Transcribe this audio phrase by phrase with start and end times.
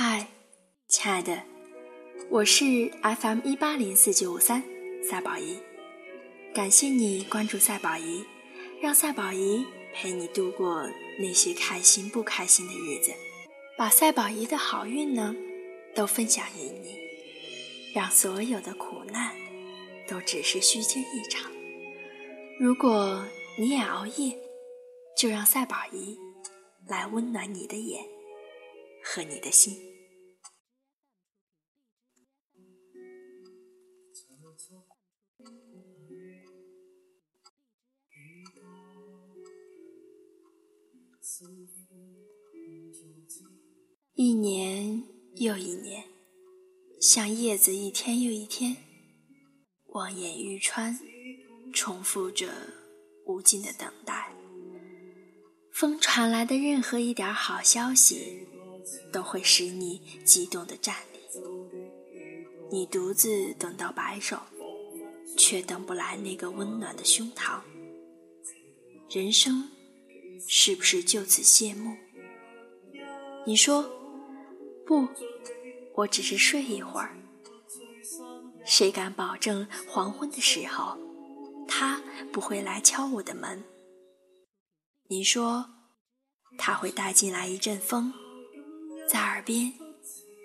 [0.00, 0.28] 嗨，
[0.86, 1.42] 亲爱的，
[2.30, 4.62] 我是 FM 一八零四九五三
[5.02, 5.58] 赛宝仪，
[6.54, 8.24] 感谢你关注赛宝仪，
[8.80, 10.88] 让赛宝仪陪你度过
[11.18, 13.12] 那些开心不开心的日子，
[13.76, 15.34] 把赛宝仪的好运呢
[15.96, 16.96] 都分享给你，
[17.92, 19.34] 让所有的苦难
[20.06, 21.50] 都只是虚惊一场。
[22.60, 23.26] 如果
[23.58, 24.38] 你也熬夜，
[25.16, 26.16] 就让赛宝仪
[26.86, 28.04] 来温暖你的眼
[29.02, 29.76] 和你的心。
[44.14, 45.04] 一年
[45.36, 46.04] 又一年，
[47.00, 48.76] 像叶子一天又一天，
[49.90, 50.98] 望眼欲穿，
[51.72, 52.48] 重复着
[53.26, 54.34] 无尽的等待。
[55.72, 58.48] 风传来的任何一点好消息，
[59.12, 61.18] 都会使你激动的站立。
[62.72, 64.40] 你独自等到白首，
[65.36, 67.60] 却等不来那个温暖的胸膛。
[69.08, 69.70] 人生
[70.50, 71.94] 是不是就此谢幕？
[73.46, 73.82] 你说
[74.86, 75.06] 不，
[75.94, 77.14] 我只是睡一会儿。
[78.64, 80.96] 谁敢保证黄昏的时候，
[81.68, 82.00] 他
[82.32, 83.62] 不会来敲我的门？
[85.10, 85.66] 你说，
[86.56, 88.10] 他会带进来一阵风，
[89.06, 89.74] 在耳边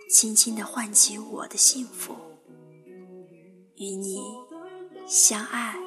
[0.10, 2.14] 轻轻地唤起我的幸福。
[3.78, 4.22] 与你
[5.08, 5.78] 相爱、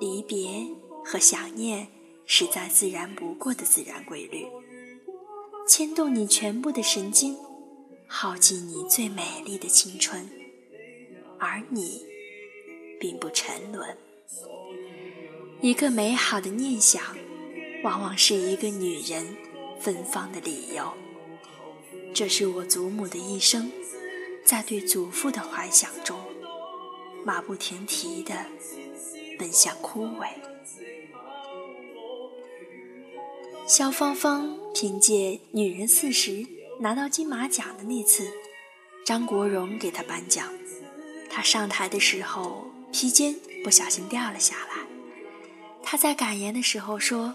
[0.00, 0.66] 离别
[1.04, 1.88] 和想念
[2.26, 4.46] 是再自然不过的自然规律，
[5.66, 7.36] 牵动你全部的神经，
[8.06, 10.28] 耗尽你最美丽的青春，
[11.38, 12.04] 而你
[13.00, 13.96] 并不沉沦。
[15.60, 17.02] 一个美好的念想。
[17.84, 19.36] 往往是一个女人
[19.78, 20.92] 芬芳的理由。
[22.12, 23.70] 这是我祖母的一生，
[24.44, 26.18] 在对祖父的怀想中，
[27.24, 28.34] 马不停蹄地
[29.38, 30.26] 奔向枯萎。
[33.66, 36.30] 萧芳芳凭借《女人四十》
[36.78, 38.30] 拿到金马奖的那次，
[39.04, 40.48] 张国荣给她颁奖，
[41.28, 43.34] 她上台的时候披肩
[43.64, 44.86] 不小心掉了下来。
[45.82, 47.34] 她在感言的时候说。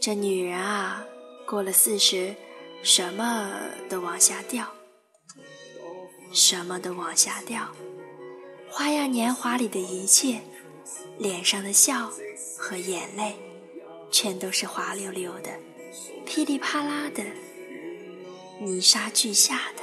[0.00, 1.04] 这女人啊，
[1.46, 2.34] 过了四十，
[2.82, 4.66] 什么都往下掉，
[6.32, 7.68] 什么都往下掉。
[8.68, 10.40] 花样年华里的一切，
[11.18, 12.10] 脸上的笑
[12.58, 13.36] 和眼泪，
[14.12, 15.50] 全都是滑溜溜的，
[16.26, 17.24] 噼里啪啦的，
[18.60, 19.82] 泥沙俱下的。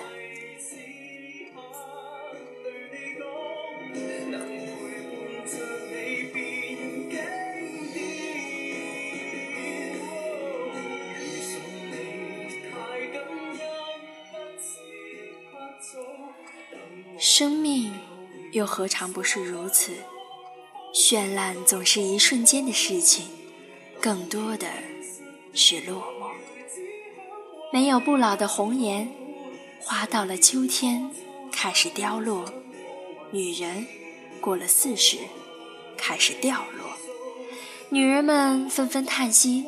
[17.17, 17.91] 生命
[18.51, 19.91] 又何尝不是如此？
[20.93, 23.25] 绚烂总是一瞬间的事情，
[24.01, 24.67] 更多的
[25.53, 26.31] 是落寞。
[27.71, 29.11] 没有不老的红颜，
[29.81, 31.11] 花到了秋天
[31.51, 32.45] 开始凋落；
[33.31, 33.85] 女人
[34.41, 35.17] 过了四十
[35.97, 36.87] 开始掉落。
[37.89, 39.65] 女人们纷纷叹息：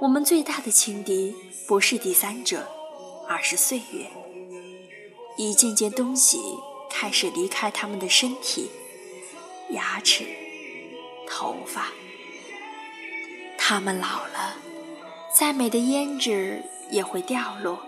[0.00, 1.34] 我们最大的情敌
[1.66, 2.66] 不是第三者，
[3.28, 4.10] 而是岁月。
[5.36, 6.40] 一件件东西。
[6.88, 8.70] 开始离开他们的身体，
[9.68, 10.24] 牙齿、
[11.28, 11.88] 头发，
[13.68, 14.54] 他们老了，
[15.34, 17.80] 再美的胭脂也会掉落，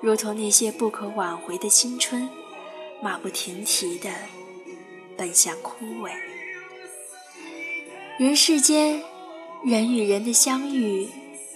[0.00, 2.30] 如同那些不可挽回的青春，
[3.02, 4.10] 马不停蹄地
[5.14, 6.10] 奔向枯萎。
[8.18, 9.02] 人世间，
[9.62, 11.06] 人与人的相遇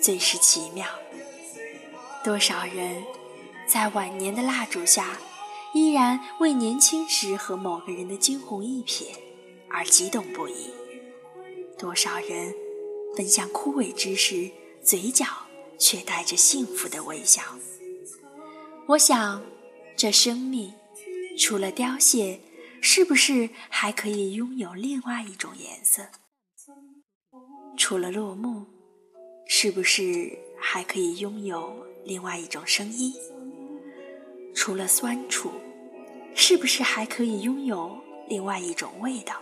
[0.03, 0.87] 最是奇妙，
[2.23, 3.03] 多少人
[3.67, 5.17] 在晚年的蜡烛下。
[5.73, 9.05] 依然为年轻时和某个人的惊鸿一瞥
[9.71, 10.71] 而激动不已。
[11.79, 12.55] 多少人
[13.17, 14.51] 奔向枯萎之时，
[14.83, 15.25] 嘴角
[15.79, 17.43] 却带着幸福的微笑。
[18.89, 19.43] 我想，
[19.97, 20.73] 这生命
[21.39, 22.39] 除了凋谢，
[22.83, 26.07] 是不是还可以拥有另外一种颜色？
[27.79, 28.67] 除了落幕，
[29.47, 33.15] 是不是还可以拥有另外一种声音？
[34.55, 35.51] 除了酸楚？
[36.35, 37.99] 是不是还可以拥有
[38.29, 39.41] 另外一种味道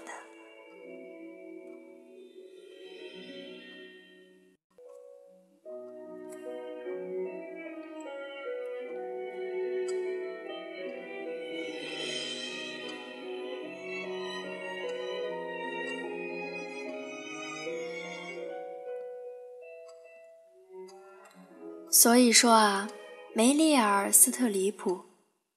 [21.94, 22.90] 所以说啊，
[23.34, 25.04] 梅丽尔·斯特里普。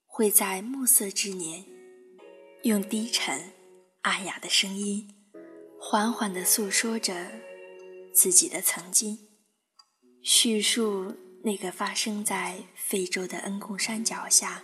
[0.05, 1.63] 会在暮色之年，
[2.63, 3.51] 用低沉、
[4.01, 5.07] 暗哑的声音，
[5.79, 7.13] 缓缓地诉说着
[8.11, 9.27] 自己的曾经，
[10.23, 14.63] 叙述那个发生在非洲的恩贡山脚下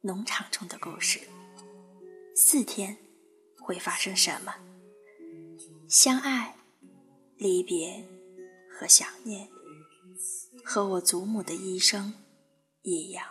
[0.00, 1.20] 农场中的故事。
[2.34, 2.96] 四天
[3.60, 4.54] 会发生什么？
[5.88, 6.56] 相爱、
[7.36, 8.02] 离别
[8.70, 9.46] 和想念，
[10.68, 12.12] 和我祖母的一生
[12.82, 13.24] 一样。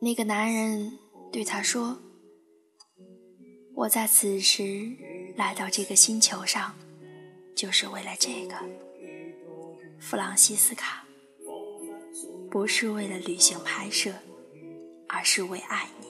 [0.00, 0.98] 那个男人
[1.30, 2.00] 对他说
[3.76, 4.96] ：“我在此时
[5.36, 6.74] 来到这个星球上，
[7.54, 8.56] 就是为了这个，
[10.00, 11.04] 弗朗西斯卡。
[12.50, 14.10] 不是为了旅行拍摄，
[15.06, 16.06] 而是为爱你。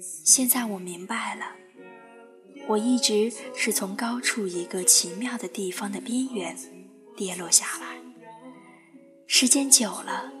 [0.00, 1.54] 现在我明白了，
[2.66, 6.58] 我一直是从高处一个奇妙的地方的边缘
[7.16, 8.00] 跌落下来，
[9.26, 10.32] 时间久了。”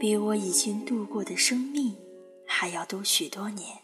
[0.00, 1.94] 比我已经度过的生命
[2.46, 3.80] 还要多许多年，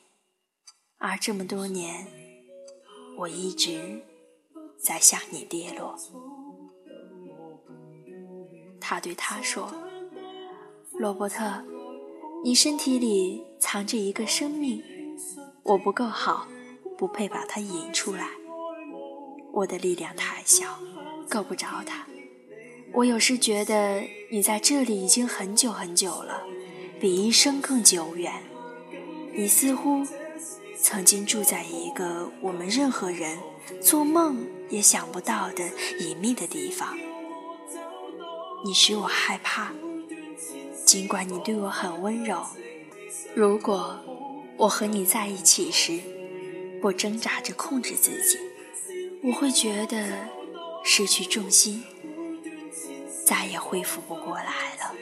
[0.97, 2.07] 而这么多年，
[3.19, 4.03] 我一直
[4.83, 5.95] 在向你跌落。
[8.81, 9.71] 他对他说
[10.99, 11.63] ：“罗伯特，
[12.43, 14.83] 你身体里藏着一个生命，
[15.65, 16.49] 我不够好，
[16.97, 18.31] 不配把它引出来。
[19.53, 20.79] 我的力量太小，
[21.29, 22.07] 够不着它。”
[22.97, 26.43] 我有时觉得你在这里已经很久很久了，
[26.99, 28.33] 比一生更久远。
[29.35, 30.07] 你似乎
[30.81, 33.39] 曾经住在一个我们任何人
[33.83, 35.69] 做梦也想不到的
[36.01, 36.97] 隐秘的地方。
[38.65, 39.75] 你使我害怕，
[40.87, 42.47] 尽管你对我很温柔。
[43.35, 44.01] 如果
[44.57, 46.01] 我和你在一起时，
[46.81, 48.39] 不挣扎着控制自己，
[49.23, 50.31] 我会觉得
[50.83, 51.85] 失去重心。
[53.27, 54.95] 再也恢复不过来了。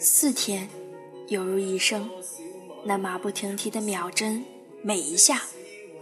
[0.00, 0.68] 四天，
[1.28, 2.10] 犹如一生。
[2.86, 4.44] 那马不停蹄的秒针，
[4.82, 5.42] 每一下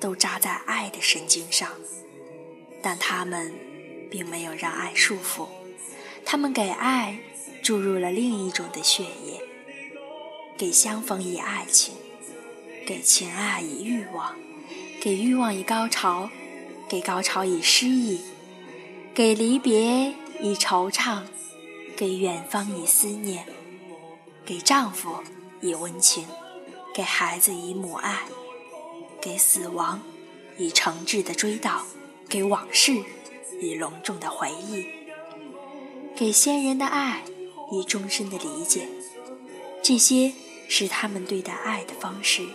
[0.01, 1.71] 都扎在爱的神经上，
[2.83, 3.55] 但他们
[4.11, 5.47] 并没有让爱束缚，
[6.25, 7.21] 他们给爱
[7.63, 9.41] 注入了另一种的血液，
[10.59, 11.95] 给相逢以爱情，
[12.85, 14.37] 给情爱以欲望，
[15.01, 16.29] 给欲望以高潮，
[16.89, 18.21] 给高潮以诗意，
[19.15, 21.23] 给离别以惆怅，
[21.97, 23.47] 给远方以思念，
[24.45, 25.23] 给丈夫
[25.61, 26.27] 以温情。
[26.95, 28.21] 给孩子以母爱，
[29.21, 30.03] 给死亡
[30.59, 31.81] 以诚挚的追悼，
[32.29, 33.03] 给往事
[33.61, 34.87] 以隆重的回忆，
[36.15, 37.23] 给先人的爱
[37.71, 38.87] 以终身的理解。
[39.83, 40.33] 这些
[40.69, 42.47] 是他们对待爱的方式，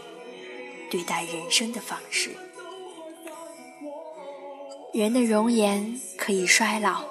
[0.91, 2.37] 对待人生的方式。
[4.93, 7.03] 人的容颜可以衰老，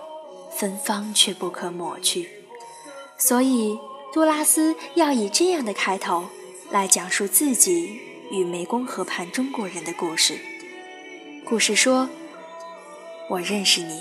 [0.56, 2.30] 芬芳却不可抹去。
[3.18, 3.78] 所以，
[4.12, 6.26] 杜拉斯要以这样的开头。
[6.70, 10.38] 来讲述自己与湄公河畔中国人的故事。
[11.44, 12.08] 故事说
[13.30, 14.00] ：“我认识你，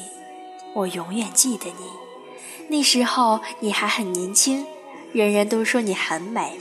[0.74, 1.86] 我永远记得你。
[2.68, 4.66] 那时候你还很年轻，
[5.14, 6.60] 人人都说你很美。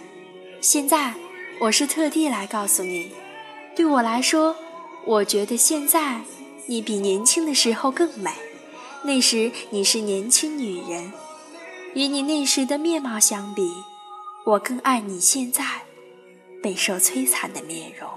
[0.60, 1.14] 现在
[1.60, 3.10] 我是特地来告诉你，
[3.74, 4.54] 对我来说，
[5.06, 6.20] 我觉得现在
[6.66, 8.30] 你比年轻的时候更美。
[9.04, 11.12] 那时你是年轻女人，
[11.94, 13.70] 与你那时的面貌相比，
[14.44, 15.64] 我更爱你现在。”
[16.64, 18.08] 备受摧残的面容。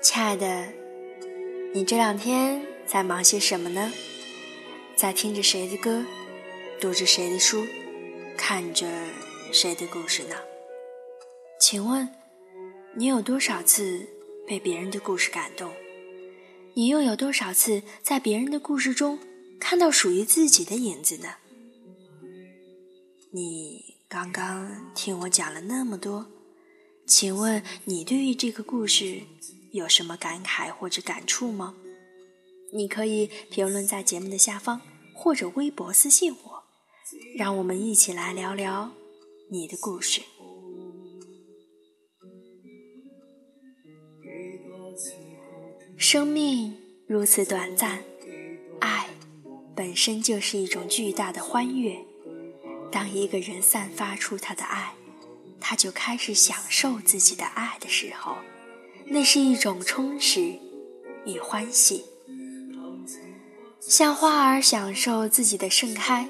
[0.00, 0.66] 亲爱的，
[1.72, 2.77] 你这两天？
[2.90, 3.92] 在忙些什么呢？
[4.96, 6.06] 在听着谁的歌，
[6.80, 7.66] 读着谁的书，
[8.34, 8.88] 看着
[9.52, 10.34] 谁的故事呢？
[11.60, 12.08] 请问，
[12.94, 14.08] 你有多少次
[14.46, 15.70] 被别人的故事感动？
[16.72, 19.18] 你又有多少次在别人的故事中
[19.60, 21.34] 看到属于自己的影子呢？
[23.32, 26.26] 你刚刚听我讲了那么多，
[27.06, 29.20] 请问你对于这个故事
[29.72, 31.74] 有什么感慨或者感触吗？
[32.72, 34.80] 你可以评论在节目的下方，
[35.14, 36.62] 或者微博私信我，
[37.36, 38.90] 让我们一起来聊聊
[39.50, 40.20] 你的故事。
[45.96, 48.02] 生命如此短暂，
[48.80, 49.08] 爱
[49.74, 51.98] 本身就是一种巨大的欢悦。
[52.90, 54.94] 当一个人散发出他的爱，
[55.60, 58.36] 他就开始享受自己的爱的时候，
[59.06, 60.58] 那是一种充实
[61.26, 62.04] 与欢喜。
[63.88, 66.28] 像花儿享受自己的盛开，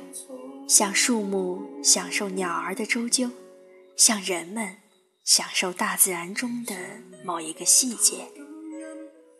[0.68, 3.28] 像树木享受鸟儿的周啾，
[3.96, 4.76] 像人们
[5.24, 6.76] 享受大自然中的
[7.24, 8.28] 某一个细节。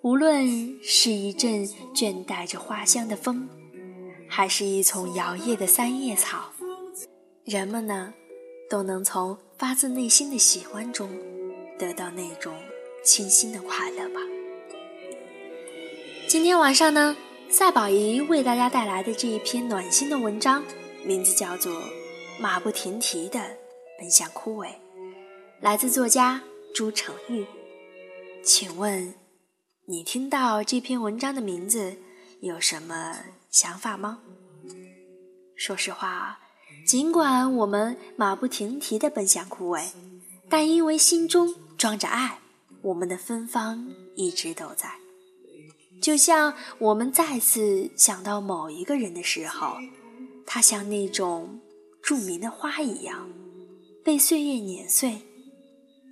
[0.03, 3.49] 无论是一阵倦带着花香的风，
[4.29, 6.51] 还是一丛摇曳的三叶草，
[7.45, 8.13] 人们呢，
[8.69, 11.09] 都能从发自内心的喜欢中，
[11.79, 12.53] 得到那种
[13.05, 14.21] 清新的快乐吧。
[16.27, 17.17] 今天晚上呢，
[17.50, 20.62] 赛宝仪为大家带来的这一篇暖心的文章，
[21.02, 21.73] 名字叫做
[22.38, 23.40] 《马不停蹄的
[23.99, 24.67] 奔向枯萎》，
[25.61, 26.43] 来自作家
[26.75, 27.47] 朱成玉。
[28.45, 29.14] 请问？
[29.87, 31.97] 你听到这篇文章的名字
[32.40, 33.17] 有什么
[33.49, 34.21] 想法吗？
[35.57, 36.38] 说实话，
[36.87, 39.87] 尽管我们马不停蹄地奔向枯萎，
[40.50, 42.40] 但因为心中装着爱，
[42.83, 44.93] 我们的芬芳一直都在。
[46.00, 49.76] 就像我们再次想到某一个人的时候，
[50.47, 51.61] 他像那种
[52.02, 53.28] 著名的花一样，
[54.05, 55.19] 被岁月碾碎，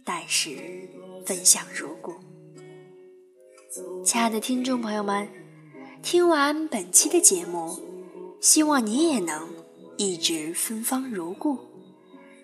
[0.04, 0.56] 但是
[1.24, 2.12] 芬香如故。
[4.04, 5.28] 亲爱的听众朋友们，
[6.02, 7.78] 听完本期的节目，
[8.40, 9.48] 希望你也能
[9.96, 11.58] 一直芬芳如故。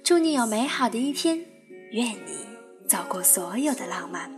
[0.05, 1.45] 祝你有美好的一天，
[1.91, 2.47] 愿你
[2.89, 4.31] 走过所有的浪漫。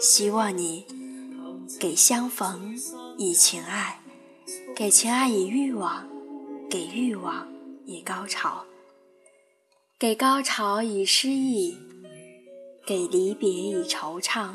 [0.00, 0.86] 希望你
[1.76, 2.76] 给相逢
[3.18, 4.00] 以情爱，
[4.74, 6.08] 给情爱以欲望，
[6.70, 7.46] 给欲望
[7.84, 8.64] 以高潮，
[9.98, 11.76] 给高潮以诗意，
[12.86, 14.54] 给离别以惆怅。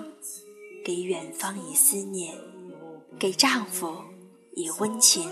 [0.85, 2.35] 给远方以思念，
[3.17, 3.95] 给丈夫
[4.53, 5.31] 以温情，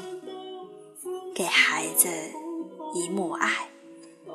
[1.35, 2.07] 给孩子
[2.95, 3.69] 以母爱，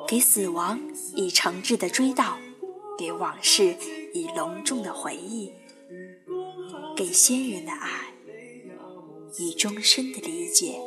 [0.07, 0.79] 给死亡
[1.15, 2.35] 以诚挚的追悼，
[2.99, 3.75] 给往事
[4.13, 5.51] 以隆重的回忆，
[6.97, 8.15] 给先人的爱
[9.37, 10.81] 以终身的理解。